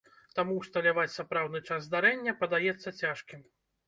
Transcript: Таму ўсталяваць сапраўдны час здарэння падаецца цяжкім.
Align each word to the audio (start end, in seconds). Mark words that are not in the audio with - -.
Таму 0.37 0.53
ўсталяваць 0.61 1.11
сапраўдны 1.15 1.61
час 1.69 1.85
здарэння 1.89 2.33
падаецца 2.39 2.95
цяжкім. 3.03 3.45